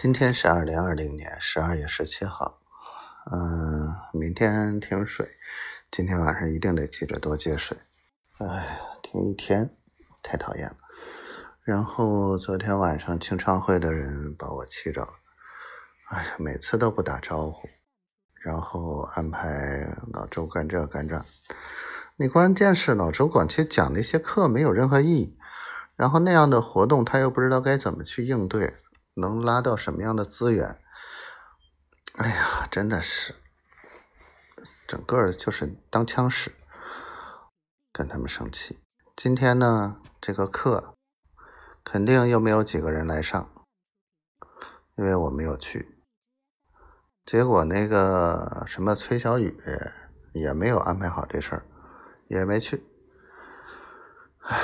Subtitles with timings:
[0.00, 2.60] 今天是二零二零年十二月十七号，
[3.32, 5.28] 嗯，明天停水，
[5.90, 7.76] 今天晚上一定得记着多接水。
[8.38, 9.74] 哎呀，停一天，
[10.22, 10.76] 太讨厌了。
[11.64, 15.08] 然后昨天晚上清唱会的人把我气着了，
[16.10, 17.68] 哎呀，每次都不打招呼，
[18.40, 21.24] 然后安排老周干这干这，
[22.14, 25.36] 你关键是老周管去讲那些课没有任何意义，
[25.96, 28.74] 然后那样的活动他又不知道该怎么去应对。
[29.20, 30.80] 能拉到什么样的资源？
[32.18, 33.34] 哎呀，真的是，
[34.86, 36.52] 整个就是当枪使，
[37.92, 38.78] 跟他们生气。
[39.16, 40.94] 今天呢，这个课
[41.84, 43.50] 肯定又没有几个人来上，
[44.96, 46.00] 因为我没有去。
[47.26, 49.60] 结果那个什么崔小雨
[50.32, 51.66] 也没有安排好这事儿，
[52.28, 52.86] 也没去。
[54.42, 54.56] 唉，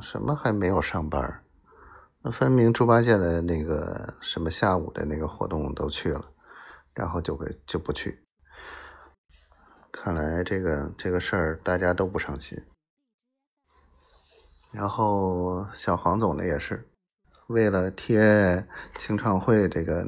[0.00, 1.44] 什么还没有上班？
[2.32, 6.32] 分明猪八戒的那个什么下午的那个活动都去了，
[6.94, 8.24] 然后就会就不去。
[9.92, 12.62] 看来这个这个事儿大家都不上心。
[14.70, 16.88] 然后小黄总呢也是
[17.46, 20.06] 为了贴清唱会这个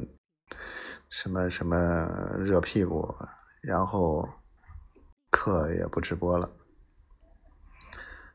[1.09, 1.75] 什么什么
[2.37, 3.15] 热屁股，
[3.61, 4.29] 然后
[5.31, 6.51] 课也不直播了。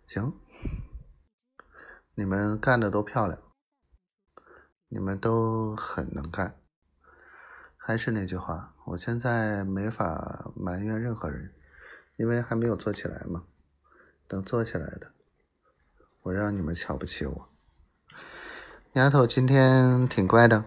[0.05, 0.33] 行，
[2.15, 3.39] 你们干的都漂亮。
[4.89, 6.55] 你们都很能干，
[7.77, 11.53] 还是那句话，我现在没法埋怨任何人，
[12.17, 13.45] 因为还没有做起来嘛。
[14.28, 15.12] 等做起来的，
[16.23, 17.48] 我让你们瞧不起我。
[18.95, 20.65] 丫头今天挺乖的，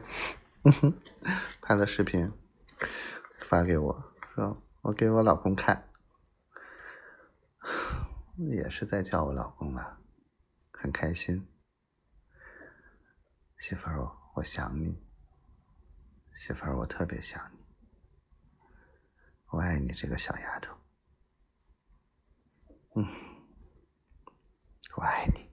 [1.61, 2.31] 拍了视频
[3.48, 4.04] 发给我，
[4.36, 5.89] 说我给我老公看，
[8.38, 10.00] 也是在叫我老公啊，
[10.72, 11.48] 很开心。
[13.59, 14.97] 媳妇儿，我想你。
[16.33, 17.59] 媳妇儿，我特别想你。
[19.47, 20.73] 我爱你这个小丫头。
[22.95, 23.05] 嗯，
[24.95, 25.48] 我爱你。